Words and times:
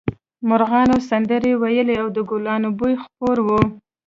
مرغانو 0.49 0.97
سندرې 1.09 1.51
ویلې 1.61 1.95
او 2.01 2.07
د 2.15 2.17
ګلانو 2.29 2.69
بوی 2.77 2.93
خپور 3.03 3.37
و 3.45 3.47